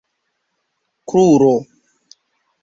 [1.07, 1.53] kruro